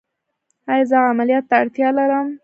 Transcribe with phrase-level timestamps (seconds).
[0.71, 2.27] ایا زه عملیات ته اړتیا لرم؟